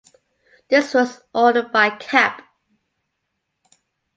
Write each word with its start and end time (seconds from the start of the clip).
This 0.67 0.95
was 0.95 1.21
ordered 1.31 1.71
by 1.71 1.91
cap. 1.91 2.41